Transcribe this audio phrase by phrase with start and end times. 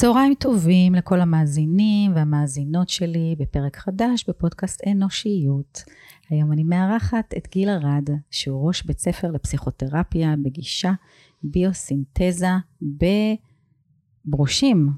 [0.00, 5.82] צהריים טובים לכל המאזינים והמאזינות שלי בפרק חדש בפודקאסט אנושיות.
[6.30, 10.92] היום אני מארחת את גיל ארד, שהוא ראש בית ספר לפסיכותרפיה בגישה
[11.42, 12.48] ביוסינתזה
[14.26, 14.88] בברושים.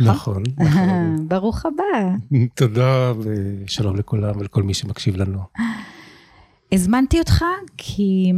[0.00, 0.42] נכון.
[0.58, 1.28] נכון.
[1.28, 2.14] ברוך הבא.
[2.60, 5.40] תודה ושלום לכולם ולכל מי שמקשיב לנו.
[6.72, 7.44] הזמנתי אותך
[7.76, 8.32] כי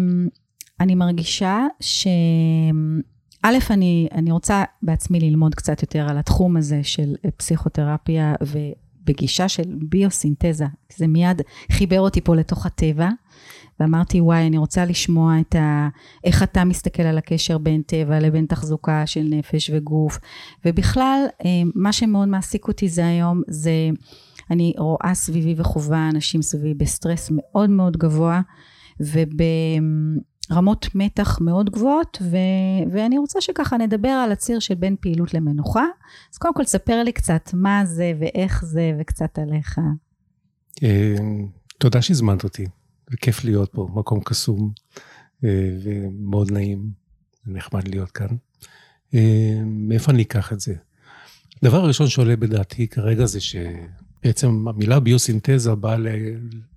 [0.81, 2.07] אני מרגישה ש...
[3.49, 9.75] א', אני, אני רוצה בעצמי ללמוד קצת יותר על התחום הזה של פסיכותרפיה ובגישה של
[9.89, 10.67] ביוסינתזה.
[10.97, 11.43] זה מיד
[11.73, 13.09] חיבר אותי פה לתוך הטבע,
[13.81, 15.89] ואמרתי, וואי, אני רוצה לשמוע את ה...
[16.25, 20.19] איך אתה מסתכל על הקשר בין טבע לבין תחזוקה של נפש וגוף.
[20.65, 23.91] ובכלל, אה, מה שמאוד מעסיק אותי זה היום, זה...
[24.51, 28.41] אני רואה סביבי וחווה אנשים סביבי בסטרס מאוד מאוד גבוה,
[29.01, 29.43] וב...
[30.51, 32.37] רמות מתח מאוד גבוהות, ו,
[32.93, 35.85] ואני רוצה שככה נדבר על הציר של בין פעילות למנוחה.
[36.33, 39.79] אז קודם כל ספר לי קצת מה זה ואיך זה וקצת עליך.
[40.83, 41.17] אה,
[41.79, 42.67] תודה שהזמנת אותי,
[43.13, 44.71] וכיף להיות פה, מקום קסום
[45.45, 46.91] אה, ומאוד נעים,
[47.47, 48.37] נחמד להיות כאן.
[49.15, 50.75] אה, מאיפה אני אקח את זה?
[51.63, 55.97] הדבר הראשון שעולה בדעתי כרגע זה שבעצם המילה ביוסינתזה באה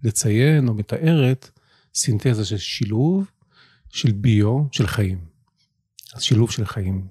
[0.03, 1.49] לציין או מתארת
[1.93, 3.31] סינתזה של שילוב
[3.89, 5.17] של ביו, של חיים.
[6.19, 7.07] שילוב של חיים.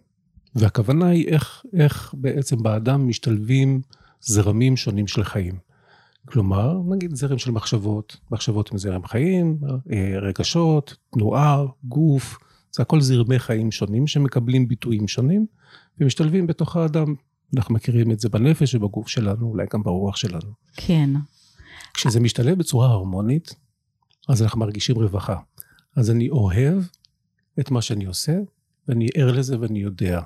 [0.55, 3.81] והכוונה היא איך, איך בעצם באדם משתלבים
[4.21, 5.59] זרמים שונים של חיים.
[6.25, 9.59] כלומר, נגיד זרם של מחשבות, מחשבות הם זרם חיים,
[9.93, 12.39] אה, רגשות, תנועה, גוף,
[12.73, 15.47] זה הכל זרמי חיים שונים שמקבלים ביטויים שונים
[16.01, 17.15] ומשתלבים בתוך האדם.
[17.57, 20.53] אנחנו מכירים את זה בנפש ובגוף שלנו, אולי גם ברוח שלנו.
[20.77, 21.11] כן.
[21.95, 23.55] כשזה משתלב בצורה הרמונית,
[24.29, 25.37] אז אנחנו מרגישים רווחה.
[25.97, 26.83] אז אני אוהב
[27.61, 28.39] את מה שאני עושה,
[28.89, 30.21] ואני ער לזה ואני יודע.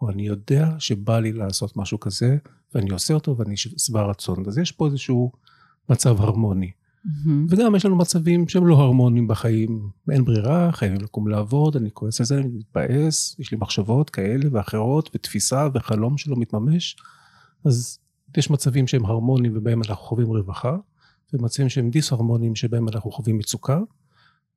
[0.00, 2.36] או אני יודע שבא לי לעשות משהו כזה,
[2.74, 4.44] ואני עושה אותו ואני שבע רצון.
[4.46, 5.32] אז יש פה איזשהו
[5.90, 6.70] מצב הרמוני.
[7.06, 7.30] Mm-hmm.
[7.48, 9.88] וגם יש לנו מצבים שהם לא הרמוניים בחיים.
[10.10, 14.44] אין ברירה, חייבים לקום לעבוד, אני כועס על זה, אני מתבאס, יש לי מחשבות כאלה
[14.52, 16.96] ואחרות, ותפיסה וחלום שלא מתממש.
[17.64, 17.98] אז
[18.36, 20.76] יש מצבים שהם הרמוניים ובהם אנחנו חווים רווחה,
[21.32, 23.80] ומצבים שהם דיסהרמוניים שבהם אנחנו חווים מצוקה.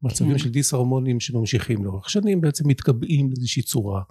[0.03, 0.37] מצבים כן.
[0.37, 4.01] של דיסהרמונים שממשיכים לאורך שנים בעצם מתקבעים לאיזושהי צורה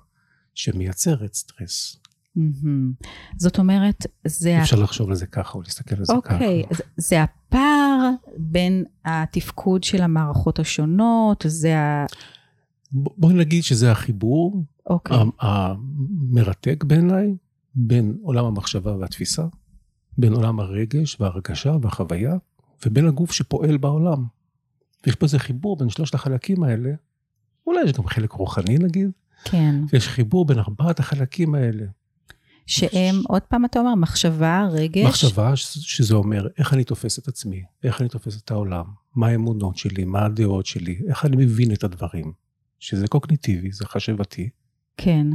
[0.54, 1.96] שמייצרת סטרס.
[2.38, 3.06] Mm-hmm.
[3.36, 4.62] זאת אומרת, זה...
[4.62, 4.82] אפשר ה...
[4.82, 6.34] לחשוב על זה ככה או להסתכל על זה okay, ככה.
[6.34, 6.62] אוקיי,
[6.96, 12.06] זה הפער בין התפקוד של המערכות השונות, זה ה...
[12.92, 14.90] בואי נגיד שזה החיבור okay.
[14.90, 15.16] אוקיי.
[15.40, 17.34] המרתק בעיניי
[17.74, 19.46] בין עולם המחשבה והתפיסה,
[20.18, 22.34] בין עולם הרגש וההרגשה והחוויה,
[22.86, 24.24] ובין הגוף שפועל בעולם.
[25.06, 26.90] ויש פה איזה חיבור בין שלושת החלקים האלה,
[27.66, 29.10] אולי יש גם חלק רוחני נגיד,
[29.44, 29.74] כן.
[29.92, 31.84] ויש חיבור בין ארבעת החלקים האלה.
[32.66, 33.26] שהם, ש...
[33.28, 35.06] עוד פעם אתה אומר, מחשבה, רגש.
[35.06, 39.76] מחשבה, שזה אומר איך אני תופס את עצמי, איך אני תופס את העולם, מה האמונות
[39.76, 42.32] שלי, מה הדעות שלי, איך אני מבין את הדברים.
[42.78, 44.48] שזה קוגניטיבי, זה חשבתי.
[44.96, 45.26] כן,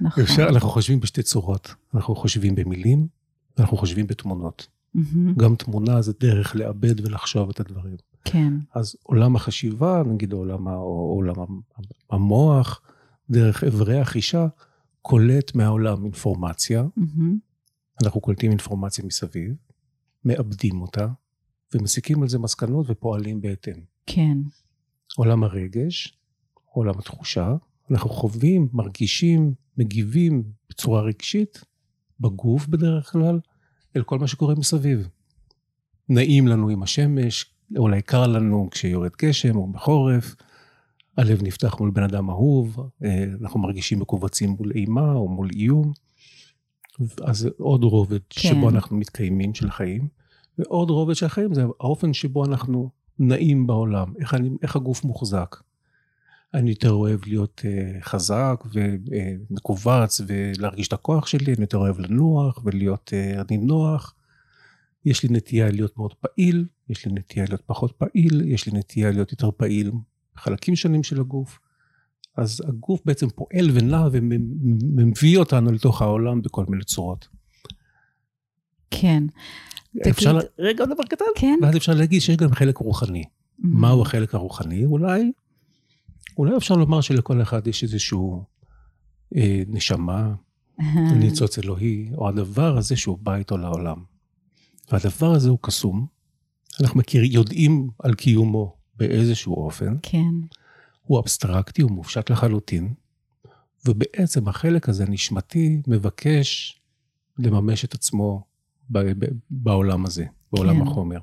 [0.00, 0.22] נכון.
[0.22, 3.06] אפשר, אנחנו חושבים בשתי צורות, אנחנו חושבים במילים,
[3.56, 4.66] ואנחנו חושבים בתמונות.
[4.96, 5.18] Mm-hmm.
[5.36, 7.96] גם תמונה זה דרך לעבד ולחשוב את הדברים.
[8.30, 8.52] כן.
[8.74, 11.34] אז עולם החשיבה, נגיד עולם, עולם
[12.10, 12.80] המוח,
[13.30, 14.46] דרך אברי החישה,
[15.02, 16.84] קולט מהעולם אינפורמציה.
[16.98, 18.02] Mm-hmm.
[18.02, 19.54] אנחנו קולטים אינפורמציה מסביב,
[20.24, 21.08] מאבדים אותה,
[21.74, 23.80] ומסיקים על זה מסקנות ופועלים בהתאם.
[24.06, 24.38] כן.
[25.16, 26.18] עולם הרגש,
[26.64, 27.56] עולם התחושה,
[27.90, 31.64] אנחנו חווים, מרגישים, מגיבים בצורה רגשית,
[32.20, 33.40] בגוף בדרך כלל,
[33.96, 35.08] אל כל מה שקורה מסביב.
[36.08, 40.34] נעים לנו עם השמש, אולי קר לנו כשיורד גשם או בחורף,
[41.16, 45.92] הלב נפתח מול בן אדם אהוב, אה, אנחנו מרגישים מכווצים מול אימה או מול איום.
[47.24, 48.40] אז זה עוד רובד כן.
[48.40, 50.08] שבו אנחנו מתקיימים של חיים,
[50.58, 55.56] ועוד רובד של החיים זה האופן שבו אנחנו נעים בעולם, איך, אני, איך הגוף מוחזק.
[56.54, 62.00] אני יותר אוהב להיות uh, חזק ומכווץ uh, ולהרגיש את הכוח שלי, אני יותר אוהב
[62.00, 64.14] לנוח ולהיות uh, נינוח.
[65.08, 69.10] יש לי נטייה להיות מאוד פעיל, יש לי נטייה להיות פחות פעיל, יש לי נטייה
[69.10, 69.92] להיות יותר פעיל
[70.36, 71.58] בחלקים שונים של הגוף.
[72.36, 77.28] אז הגוף בעצם פועל ונע ומביא אותנו לתוך העולם בכל מיני צורות.
[78.90, 79.22] כן.
[80.10, 80.50] אפשר, תגיד...
[80.58, 81.24] רגע, עוד דבר קטן.
[81.36, 81.58] כן.
[81.62, 83.22] ואז אפשר להגיד שיש גם חלק רוחני.
[83.22, 83.62] Mm-hmm.
[83.62, 84.84] מהו החלק הרוחני?
[84.84, 85.32] אולי,
[86.38, 88.44] אולי אפשר לומר שלכל אחד יש איזשהו
[89.36, 90.34] אה, נשמה,
[91.18, 94.07] ניצוץ אלוהי, או הדבר הזה שהוא בא איתו לעולם.
[94.92, 96.06] והדבר הזה הוא קסום,
[96.80, 99.96] אנחנו מכיר, יודעים על קיומו באיזשהו אופן.
[100.02, 100.34] כן.
[101.02, 102.94] הוא אבסטרקטי, הוא מופשט לחלוטין.
[103.86, 106.80] ובעצם החלק הזה, הנשמתי, מבקש
[107.38, 108.44] לממש את עצמו
[108.90, 110.86] ב- ב- בעולם הזה, בעולם כן.
[110.86, 111.18] החומר.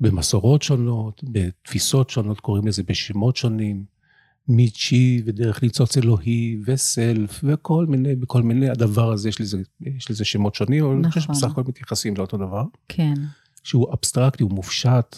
[0.00, 3.84] במסורות שונות, בתפיסות שונות, קוראים לזה בשמות שונים,
[4.48, 10.24] מצ'י ודרך ניצוץ אלוהי וסלף וכל מיני, בכל מיני, הדבר הזה יש לזה, יש לזה
[10.24, 11.34] שמות שונים, אבל אני חושב נכון.
[11.34, 13.14] שבסך הכל מתייחסים לאותו דבר, כן,
[13.62, 15.16] שהוא אבסטרקטי, הוא מופשט.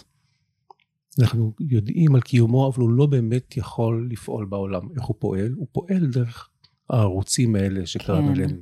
[1.20, 4.82] אנחנו יודעים על קיומו, אבל הוא לא באמת יכול לפעול בעולם.
[4.96, 5.52] איך הוא פועל?
[5.56, 6.48] הוא פועל דרך
[6.90, 8.40] הערוצים האלה שקראנו כן.
[8.40, 8.60] להם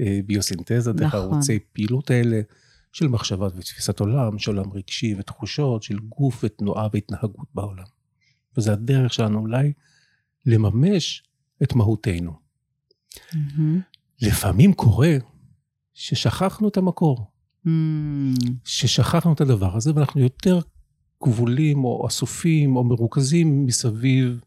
[0.00, 1.20] אה, ביוסינתזה, דרך נכון.
[1.20, 2.40] הערוצי פעילות האלה
[2.92, 7.84] של מחשבה ותפיסת עולם, של עולם רגשי ותחושות, של גוף ותנועה והתנהגות בעולם.
[8.58, 9.72] וזה הדרך שלנו אולי
[10.46, 11.22] לממש
[11.62, 12.32] את מהותנו.
[13.32, 13.80] מהמם.
[14.22, 15.16] לפעמים קורה
[15.94, 17.30] ששכחנו את המקור,
[17.66, 20.58] אמ, ששכחנו את הדבר הזה ואנחנו יותר
[21.20, 24.40] כבולים או אסופים או מרוכזים מסביב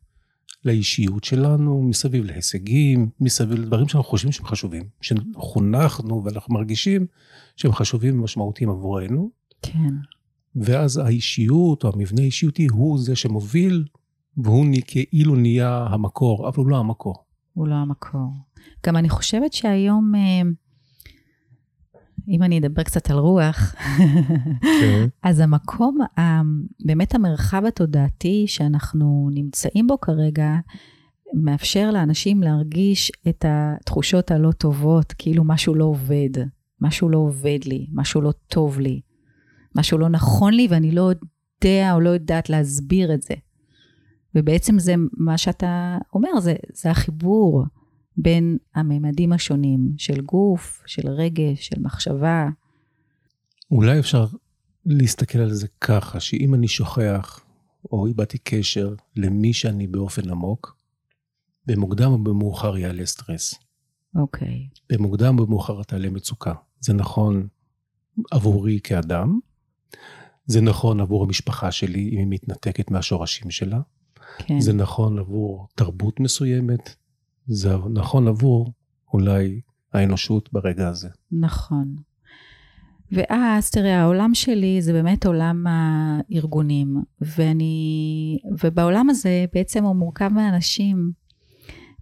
[0.65, 7.06] לאישיות שלנו, מסביב להישגים, מסביב לדברים שאנחנו חושבים שהם חשובים, שחונכנו ואנחנו מרגישים
[7.56, 9.29] שהם חשובים ומשמעותיים עבורנו,
[9.61, 9.94] כן,
[10.56, 13.85] ואז האישיות או המבנה האישיותי הוא זה שמוביל,
[14.44, 17.15] והוא כאילו נהיה המקור, אבל הוא לא המקור.
[17.53, 18.31] הוא לא המקור.
[18.86, 20.41] גם אני חושבת שהיום, אה,
[22.27, 23.75] אם אני אדבר קצת על רוח,
[25.24, 25.97] אז המקום,
[26.86, 30.56] באמת המרחב התודעתי שאנחנו נמצאים בו כרגע,
[31.33, 36.30] מאפשר לאנשים להרגיש את התחושות הלא טובות, כאילו משהו לא עובד,
[36.81, 39.01] משהו לא עובד לי, משהו לא טוב לי,
[39.75, 43.33] משהו לא נכון לי ואני לא יודע או לא יודעת להסביר את זה.
[44.36, 47.66] ובעצם זה מה שאתה אומר, זה, זה החיבור
[48.18, 52.50] בין הממדים השונים של גוף, של רגש, של מחשבה.
[53.72, 54.26] אולי אפשר
[54.86, 57.40] להסתכל על זה ככה, שאם אני שוכח
[57.92, 60.78] או איבדתי קשר למי שאני באופן עמוק,
[61.66, 63.54] במוקדם או במאוחר יעלה סטרס.
[64.16, 66.54] אוקיי, במוקדם או במאוחר תעלה מצוקה.
[66.80, 67.48] זה נכון
[68.31, 69.40] עבורי כאדם,
[70.46, 73.80] זה נכון עבור המשפחה שלי אם היא מתנתקת מהשורשים שלה,
[74.38, 74.60] כן.
[74.60, 76.96] זה נכון עבור תרבות מסוימת,
[77.48, 78.74] זה נכון עבור
[79.14, 79.62] אולי
[79.94, 81.10] האנושות ברגע הזה.
[81.31, 81.96] נכון.
[83.12, 91.12] ואז, תראה, העולם שלי זה באמת עולם הארגונים, ואני, ובעולם הזה בעצם הוא מורכב מאנשים,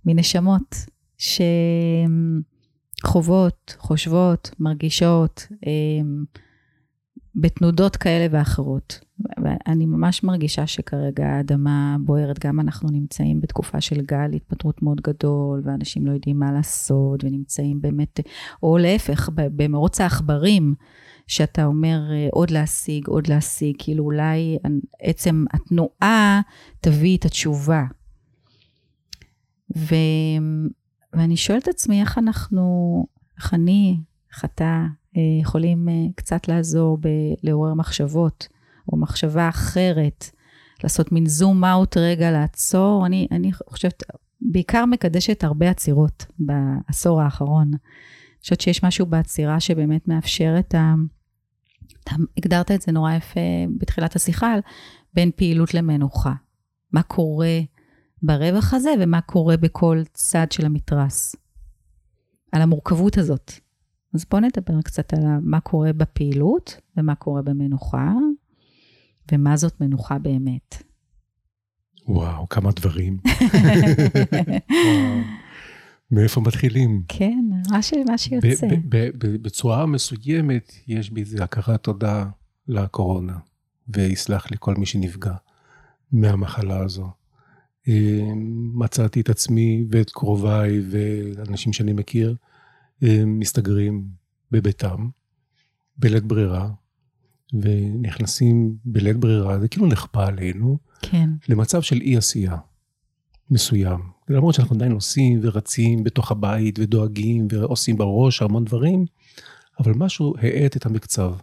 [0.06, 0.76] מנשמות,
[3.04, 6.24] שחוות, חושבות, מרגישות, אמ,
[7.38, 9.00] בתנודות כאלה ואחרות.
[9.44, 15.62] ואני ממש מרגישה שכרגע האדמה בוערת, גם אנחנו נמצאים בתקופה של גל התפטרות מאוד גדול,
[15.66, 18.20] ואנשים לא יודעים מה לעשות, ונמצאים באמת,
[18.64, 20.74] או להפך, במרוץ העכברים,
[21.28, 22.00] שאתה אומר
[22.32, 24.58] עוד להשיג, עוד להשיג, כאילו אולי
[25.02, 26.42] עצם התנועה
[26.82, 27.84] תביא את התשובה.
[29.78, 29.96] ו...
[31.14, 33.06] ואני שואלת את עצמי איך אנחנו,
[33.38, 33.98] איך אני,
[34.34, 34.86] איך אתה,
[35.42, 38.48] יכולים אה, קצת לעזור בלעורר מחשבות,
[38.92, 40.30] או מחשבה אחרת,
[40.84, 43.06] לעשות מין זום אאוט רגע, לעצור.
[43.06, 44.04] אני, אני חושבת,
[44.42, 47.68] בעיקר מקדשת הרבה עצירות בעשור האחרון.
[47.68, 50.94] אני חושבת שיש משהו בעצירה שבאמת מאפשר את ה...
[52.04, 53.40] אתה הגדרת את זה נורא יפה
[53.78, 54.56] בתחילת השיחה,
[55.14, 56.34] בין פעילות למנוחה.
[56.94, 57.60] מה קורה
[58.22, 61.36] ברווח הזה ומה קורה בכל צד של המתרס.
[62.52, 63.52] על המורכבות הזאת.
[64.14, 68.14] אז בואו נדבר קצת על מה קורה בפעילות ומה קורה במנוחה,
[69.32, 70.84] ומה זאת מנוחה באמת.
[72.08, 73.18] וואו, כמה דברים.
[74.70, 75.22] וואו.
[76.12, 77.04] מאיפה מתחילים?
[77.08, 77.94] כן, מה, ש...
[78.08, 78.68] מה שיוצא.
[79.22, 82.26] בצורה מסוימת יש בי איזה הכרת תודה
[82.68, 83.38] לקורונה,
[83.90, 85.34] ויסלח לי כל מי שנפגע
[86.12, 87.10] מהמחלה הזו.
[87.88, 88.32] אה,
[88.74, 92.36] מצאתי את עצמי ואת קרוביי ואנשים שאני מכיר
[93.26, 94.08] מסתגרים
[94.52, 95.10] בביתם,
[95.98, 96.70] בלית ברירה,
[97.54, 102.58] ונכנסים בלית ברירה, זה כאילו נכפה עלינו, כן, למצב של אי עשייה
[103.52, 104.00] מסוים.
[104.30, 109.06] למרות שאנחנו עדיין עושים ורצים בתוך הבית ודואגים ועושים בראש המון דברים,
[109.80, 111.34] אבל משהו האט את המקצב.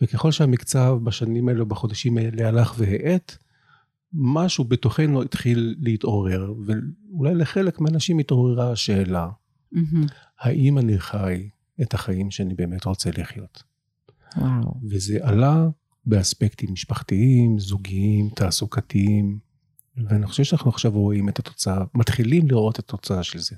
[0.00, 3.36] וככל שהמקצב בשנים האלה, בחודשים האלה, הלך והאט,
[4.12, 9.28] משהו בתוכנו התחיל להתעורר, ואולי לחלק מהאנשים התעוררה השאלה,
[9.72, 10.06] מהמם.
[10.40, 11.48] האם אני חי
[11.82, 13.62] את החיים שאני באמת רוצה לחיות?
[14.36, 15.68] וואו, וזה עלה
[16.06, 19.38] באספקטים משפחתיים, זוגיים, תעסוקתיים,
[19.96, 23.56] ואני חושב שאנחנו עכשיו רואים את התוצאה, מתחילים לראות את התוצאה של זה.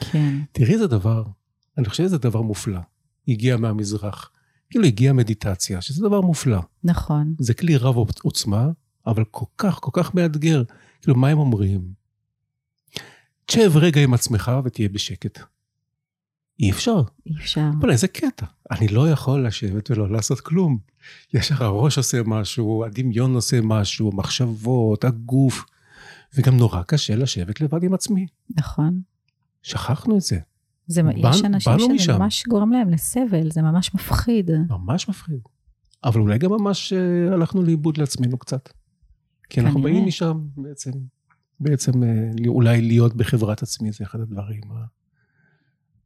[0.00, 1.24] כן, תראי איזה דבר,
[1.78, 2.80] אני חושב שזה דבר מופלא.
[3.28, 4.30] הגיע מהמזרח,
[4.70, 6.60] כאילו הגיעה מדיטציה, שזה דבר מופלא.
[6.84, 8.68] נכון, זה כלי רב עוצמה,
[9.06, 10.62] אבל כל כך, כל כך מאתגר.
[11.00, 12.05] כאילו, מה הם אומרים?
[13.46, 15.38] תשב רגע עם עצמך ותהיה בשקט.
[16.60, 17.02] אי אפשר.
[17.26, 17.70] אי אפשר.
[17.78, 18.46] בוא'נה, איזה קטע.
[18.70, 20.78] אני לא יכול לשבת ולא לעשות כלום.
[21.34, 25.64] ישר הראש עושה משהו, הדמיון עושה משהו, מחשבות, הגוף,
[26.34, 28.26] וגם נורא קשה לשבת לבד עם עצמי.
[28.56, 29.00] נכון.
[29.62, 30.38] שכחנו את זה.
[30.86, 32.18] זה, בא- יש אנשים שזה משם.
[32.18, 34.50] ממש גורם להם לסבל, זה ממש מפחיד.
[34.68, 35.40] ממש מפחיד.
[36.04, 38.68] אבל אולי גם ממש אה, הלכנו לאיבוד לעצמנו קצת.
[39.50, 39.82] כי אנחנו.
[39.82, 40.90] באים משם בעצם,
[41.60, 44.60] בעצם אה, אולי להיות בחברת עצמי זה אחד הדברים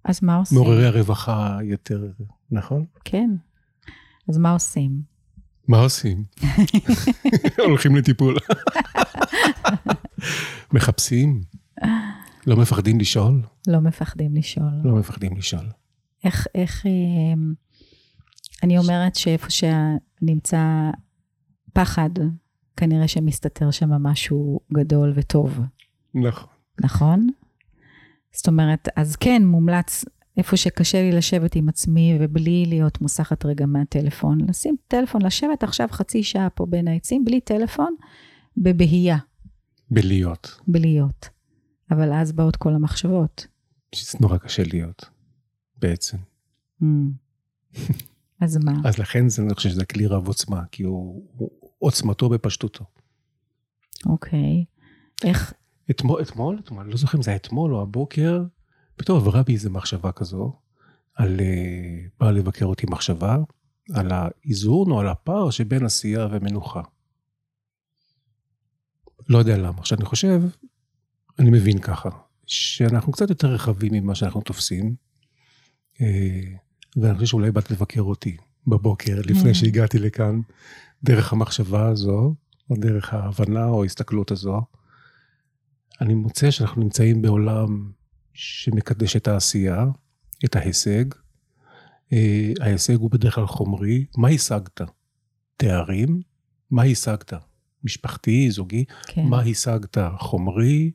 [0.05, 0.59] אז מה עושים?
[0.59, 2.07] המעוררי הרווחה יותר,
[2.51, 2.85] נכון?
[3.05, 3.31] כן.
[4.29, 5.03] אז מה עושים?
[5.69, 6.25] מה עושים?
[7.69, 8.37] הולכים לטיפול.
[10.73, 11.43] מחפשים?
[12.47, 13.43] לא מפחדים לשאול?
[13.69, 14.73] לא מפחדים לשאול.
[14.85, 15.71] לא מפחדים לשאול.
[16.25, 17.43] איך, איך, אה,
[18.63, 20.91] אני אומרת שאיפה שנמצא
[21.73, 22.11] פחד,
[22.81, 25.61] כנראה שמסתתר שם משהו גדול וטוב,
[26.15, 26.49] נכון.
[26.81, 27.27] נכון?
[28.33, 30.05] זאת אומרת, אז כן, מומלץ
[30.37, 35.89] איפה שקשה לי לשבת עם עצמי ובלי להיות מוסחת רגע מהטלפון, לשים טלפון, לשבת עכשיו
[35.91, 37.95] חצי שעה פה בין העצים, בלי טלפון,
[38.57, 39.19] בבהייה,
[39.91, 40.61] בלהיות.
[40.67, 41.29] בלהיות.
[41.91, 43.47] אבל אז באות כל המחשבות.
[43.95, 45.05] שזה נורא קשה להיות,
[45.77, 46.17] בעצם.
[46.83, 46.87] Mm.
[48.41, 48.73] אז מה?
[48.85, 52.85] אז לכן זה, אני חושב שזה כלי רב עוצמה, כי הוא, הוא עוצמתו בפשטותו.
[54.07, 54.65] אוקיי.
[55.25, 55.53] איך,
[55.91, 58.43] אתמול, אתמול, אתמול, לא זוכר אם זה היה אתמול או הבוקר,
[58.97, 60.53] פתאום עברה בי איזו מחשבה כזו,
[61.15, 63.37] על, אה, באה לבקר אותי מחשבה,
[63.95, 66.83] על האיזון או על הפער שבין עשייה ומנוחה.
[69.29, 69.79] לא יודע למה.
[69.79, 70.43] עכשיו אני חושב,
[71.39, 72.09] אני מבין ככה,
[72.47, 74.95] שאנחנו קצת יותר רחבים ממה שאנחנו תופסים,
[76.01, 76.41] אה,
[76.97, 79.55] ואני חושב שאולי באת לבקר אותי בבוקר, לפני Mm.
[79.55, 80.41] שהגעתי לכאן,
[81.05, 82.35] דרך המחשבה הזו,
[82.71, 84.61] או דרך ההבנה או ההסתכלות הזו.
[86.01, 87.91] אני מוצא שאנחנו נמצאים בעולם
[88.35, 89.87] שמקדש את העשייה,
[90.45, 91.05] את ההישג.
[92.13, 94.05] אה, ההישג הוא בדרך כלל חומרי.
[94.17, 94.81] מה השגת?
[95.57, 96.23] תארים?
[96.71, 97.33] מה השגת?
[97.85, 98.85] משפחתי, זוגי?
[99.07, 99.25] כן.
[99.25, 99.99] מה השגת?
[100.19, 100.91] חומרי?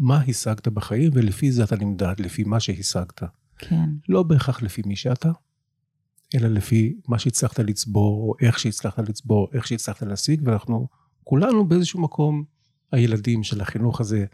[0.00, 1.10] מה השגת בחיים?
[1.14, 3.22] ולפי זה אתה נמדד, לפי מה שהשגת.
[3.58, 3.90] כן.
[4.08, 5.30] לא בהכרח לפי מי שאתה,
[6.34, 10.88] אלא לפי מה שהצלחת לצבור, או איך שהצלחת לצבור, איך שהצלחת להשיג, ואנחנו
[11.24, 12.44] כולנו באיזשהו מקום
[12.92, 14.24] הילדים של החינוך הזה,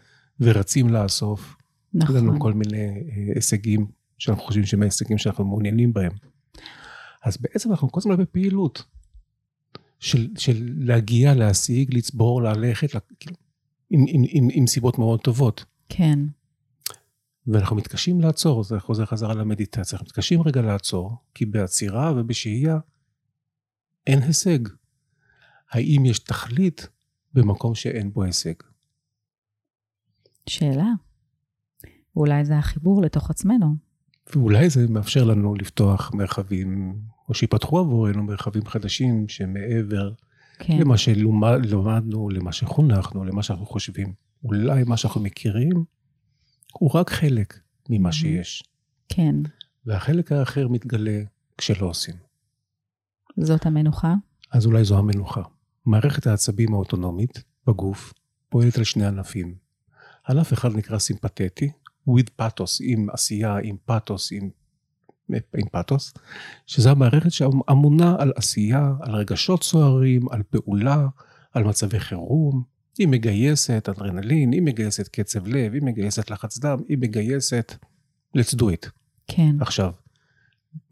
[0.41, 1.57] ורצים לאסוף.
[1.95, 2.41] יש לנו נכון.
[2.41, 3.87] כל מיני אה, הישגים
[4.19, 6.13] שאנחנו חושבים שהם ההישגים שאנחנו מעוניינים בהם.
[7.25, 8.85] אז בעצם אנחנו כל הזמן בפעילות
[10.01, 13.37] של, של להגיע, להשיג, לצבור, ללכת, לה, כאילו,
[13.91, 15.65] עם, עם, עם, עם סיבות מאוד טובות.
[15.89, 16.19] כן.
[17.47, 22.79] ואנחנו מתקשים לעצור, זה חוזר חזרה למדיטציה, אנחנו מתקשים רגע לעצור, כי בעצירה ובשהייה
[24.07, 24.59] אין הישג.
[25.71, 26.89] האם יש תכלית
[27.35, 28.55] במקום שאין בו הישג?
[30.49, 30.89] שאלה.
[32.17, 33.77] אולי זה החיבור לתוך עצמנו.
[34.35, 36.99] ואולי זה מאפשר לנו לפתוח מרחבים,
[37.29, 40.13] או שיפתחו עבורנו מרחבים חדשים שמעבר
[40.59, 40.79] כן.
[40.79, 44.13] למה שלמדנו, למה שחונכנו, למה שאנחנו חושבים.
[44.45, 45.85] אולי מה שאנחנו מכירים
[46.73, 48.13] הוא רק חלק ממה.
[48.13, 48.65] שיש,
[49.09, 49.35] כן.
[49.87, 51.23] והחלק האחר מתגלה
[51.59, 52.15] כשלא עושים.
[53.37, 54.15] זאת המנוחה?
[54.53, 55.43] אז אולי זו המנוחה.
[55.87, 58.13] מערכת העצבים האוטונומית בגוף
[58.49, 59.55] פועלת על שני ענפים.
[60.29, 61.71] ענף אחד נקרא סימפתטי,
[62.11, 64.51] with pathos, עם עשייה, עם פאתוס, עם,
[65.31, 66.15] עם פאתוס,
[66.67, 71.07] שזו המערכת שאמונה על עשייה, על רגשות סוערים, על פעולה,
[71.53, 72.76] על מצבי חירום.
[72.99, 77.75] היא מגייסת אדרנלין, היא מגייסת קצב לב, היא מגייסת לחץ דם, היא מגייסת
[78.39, 78.91] let's do it.
[79.27, 79.57] כן.
[79.61, 79.93] עכשיו,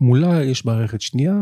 [0.00, 1.34] מולה יש מערכת שנייה,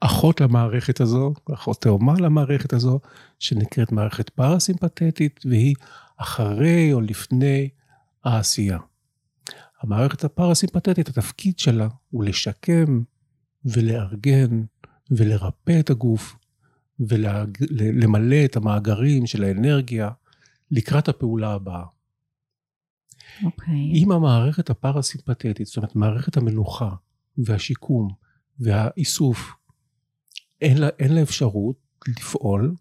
[0.00, 3.00] אחות למערכת הזו, אחות תאומה למערכת הזו,
[3.38, 5.74] שנקראת מערכת פרסימפטית, והיא
[6.16, 7.68] אחרי או לפני
[8.24, 8.78] העשייה.
[9.82, 13.02] המערכת הפרסימפטית, התפקיד שלה הוא לשקם
[13.64, 14.62] ולארגן
[15.10, 16.36] ולרפא את הגוף
[17.08, 20.10] ולמלא את המאגרים של האנרגיה
[20.70, 21.84] לקראת הפעולה הבאה.
[23.44, 23.92] אוקיי.
[23.94, 26.90] אם המערכת הפרסימפטית, זאת אומרת מערכת המנוחה
[27.38, 28.08] והשיקום
[28.58, 29.52] והאיסוף,
[30.60, 31.76] אין לה, אין לה אפשרות
[32.08, 32.74] לפעול,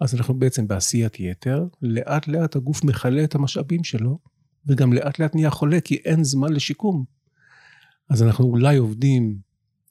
[0.00, 4.18] אז אנחנו בעצם בעשיית יתר, לאט לאט הגוף מכלה את המשאבים שלו,
[4.66, 7.04] וגם לאט לאט נהיה חולה, כי אין זמן לשיקום.
[8.08, 9.38] אז אנחנו אולי עובדים,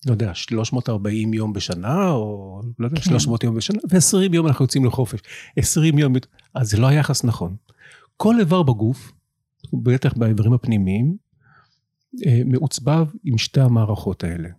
[0.05, 3.10] לא יודע, 340 יום בשנה, או לא יודע, כן.
[3.10, 5.20] 300 יום בשנה, ו-20 יום אנחנו יוצאים לחופש.
[5.58, 6.13] 20 יום,
[6.53, 7.55] אז זה לא היחס נכון.
[8.17, 9.12] כל איבר בגוף,
[9.74, 11.17] בטח באיברים הפנימיים,
[12.25, 14.50] אה, מעוצבב עם שתי המערכות האלה.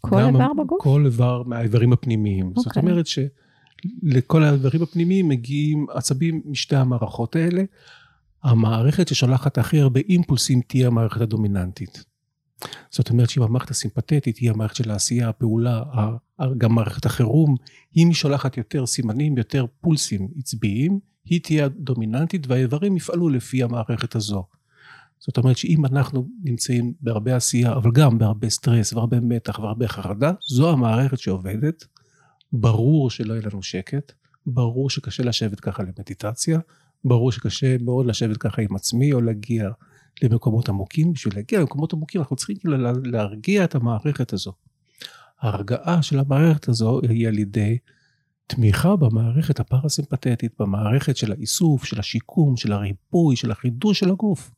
[0.00, 0.82] כל איבר בגוף?
[0.82, 2.52] כל איבר מהאיברים הפנימיים.
[2.56, 2.82] זאת אוקיי.
[2.82, 7.62] אומרת שלכל האיברים הפנימיים מגיעים עצבים משתי המערכות האלה.
[8.42, 12.04] המערכת ששולחת הכי הרבה אימפולסים תהיה המערכת הדומיננטית.
[12.90, 15.82] זאת אומרת שאם המערכת הסימפתטית היא המערכת של העשייה, הפעולה,
[16.58, 17.56] גם מערכת החירום,
[17.96, 24.16] אם היא שולחת יותר סימנים, יותר פולסים עצביים, היא תהיה דומיננטית והאיברים יפעלו לפי המערכת
[24.16, 24.44] הזו.
[25.18, 30.32] זאת אומרת שאם אנחנו נמצאים בהרבה עשייה, אבל גם בהרבה סטרס והרבה מתח והרבה חרדה,
[30.48, 31.84] זו המערכת שעובדת.
[32.52, 34.12] ברור שלא יהיה לנו שקט,
[34.46, 36.58] ברור שקשה לשבת ככה למדיטציה,
[37.04, 39.70] ברור שקשה מאוד לשבת ככה עם עצמי או להגיע
[40.22, 41.12] למקומות עמוקים.
[41.12, 44.52] בשביל להגיע למקומות עמוקים אנחנו צריכים כאילו להרגיע את המערכת הזו.
[45.40, 47.78] ההרגעה של המערכת הזו היא על ידי
[48.46, 54.50] תמיכה במערכת הפרסימפטית, במערכת של האיסוף, של השיקום, של הריפוי, של החידוש של הגוף.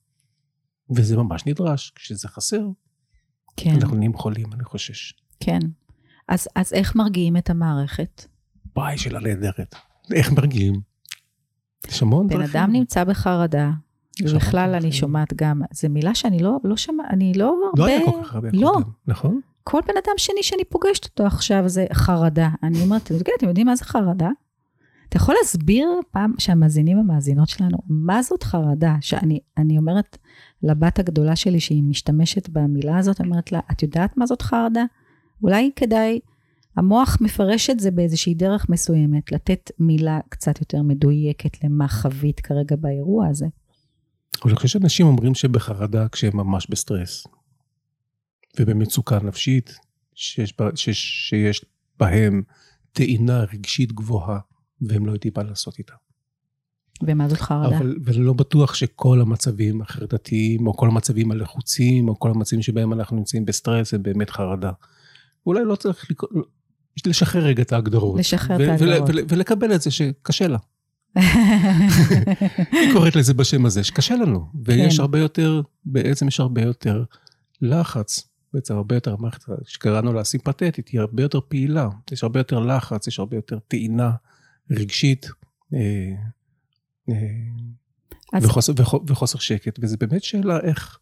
[0.91, 1.93] וזה ממש נדרש.
[1.95, 2.67] כשזה חסר,
[3.57, 3.75] כן.
[3.75, 5.15] אנחנו נהיים חולים, אני חושש.
[5.41, 5.59] כן.
[6.29, 8.27] אז, אז איך מרגיעים את המערכת?
[8.77, 9.75] וואי, שאלה נהדרת.
[10.15, 10.81] איך מרגיעים?
[11.89, 12.47] יש המון דרכים.
[12.47, 13.71] בן אדם נמצא בחרדה,
[14.23, 17.83] ובכלל אני שומעת גם, זו מילה שאני לא, לא שמעת, אני לא הרבה...
[17.83, 18.73] לא היה כל כך הרבה לא.
[19.07, 19.41] נכון?
[19.65, 22.49] כל בן אדם שני שאני פוגשת אותו עכשיו זה חרדה.
[22.63, 24.31] אני אומרת, אתם יודעים מה זה חרדה?
[25.09, 28.97] אתה יכול להסביר פעם שהמאזינים המאזינות שלנו, מה זאת חרדה?
[29.01, 30.19] שאני אומרת
[30.63, 34.85] לבת הגדולה שלי, שהיא משתמשת במילה הזאת, אומרת לה, את יודעת מה זאת חרדה?
[35.43, 36.21] אולי כדאי,
[36.77, 42.77] המוח מפרש את זה באיזושהי דרך מסוימת, לתת מילה קצת יותר מדויקת למה חווית כרגע
[42.77, 43.47] באירוע הזה.
[44.43, 47.27] אבל אני חושב שאנשים אומרים שבחרדה כשהם ממש בסטרס,
[48.61, 49.79] ובמצוקה נפשית,
[50.15, 51.65] שיש, בה, שיש, שיש
[51.99, 52.43] בהם
[52.93, 54.39] טעינה רגשית גבוהה.
[54.81, 55.95] והם לא יודעים מה לעשות איתה.
[57.03, 57.77] ומה זאת חרדה?
[57.77, 62.93] אבל, ואני לא בטוח שכל המצבים החרדתיים, או כל המצבים הלחוצים, או כל המצבים שבהם
[62.93, 64.71] אנחנו נמצאים בסטרס, הם באמת חרדה.
[65.47, 66.23] אולי לא צריך לק...
[67.07, 68.19] לשחרר רגע את ההגדרות.
[68.19, 69.11] לשחרר את ההגדרות.
[69.29, 70.59] ולקבל את זה שקשה לה.
[72.73, 74.47] היא קוראת לזה בשם הזה, שקשה לנו.
[74.65, 75.03] ויש כן.
[75.03, 77.05] הרבה יותר, בעצם יש הרבה יותר
[77.63, 78.29] לחץ.
[78.55, 81.89] בעצם הרבה יותר, המערכת שקראנו לה סימפתטית, היא הרבה יותר פעילה.
[82.11, 84.11] יש הרבה יותר לחץ, יש הרבה יותר טעינה.
[84.71, 85.27] רגשית
[85.75, 86.15] אה,
[87.09, 88.73] אה, וחוסר,
[89.07, 90.99] וחוסר שקט, וזו באמת שאלה איך.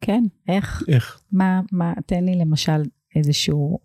[0.00, 0.82] כן, איך?
[0.88, 1.20] איך?
[1.32, 2.82] מה, מה, תן לי למשל
[3.16, 3.78] איזשהו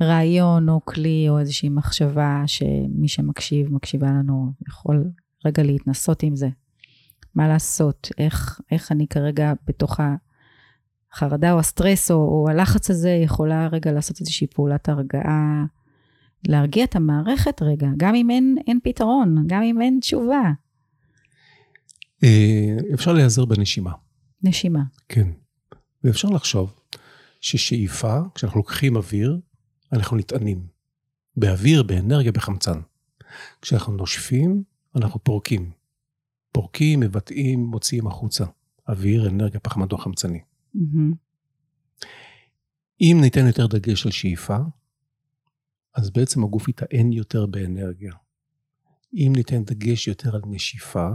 [0.00, 5.04] רעיון או כלי או איזושהי מחשבה שמי שמקשיב, מקשיבה לנו, יכול
[5.44, 6.48] רגע להתנסות עם זה.
[7.34, 8.08] מה לעשות?
[8.18, 10.00] איך, איך אני כרגע בתוך
[11.12, 15.64] החרדה או הסטרס או, או הלחץ הזה יכולה רגע לעשות איזושהי פעולת הרגעה
[16.48, 20.52] להרגיע את המערכת רגע, גם אם אין, אין פתרון, גם אם אין תשובה.
[22.24, 23.92] אה, אפשר להיעזר בנשימה.
[24.42, 24.82] נשימה.
[25.08, 25.28] כן.
[26.04, 26.74] ואפשר לחשוב
[27.40, 29.38] ששאיפה, כשאנחנו לוקחים אוויר,
[29.92, 30.66] אנחנו נטענים.
[31.36, 32.80] באוויר, באנרגיה, בחמצן.
[33.62, 34.62] כשאנחנו נושפים,
[34.96, 35.70] אנחנו פורקים.
[36.52, 38.44] פורקים, מבטאים, מוציאים החוצה.
[38.88, 40.40] אוויר, אנרגיה, פחמן דו חמצני.
[43.00, 44.56] אם ניתן יותר דגש על שאיפה,
[45.94, 48.12] אז בעצם הגוף יטען יותר באנרגיה.
[49.14, 51.08] אם ניתן דגש יותר על נשיפה,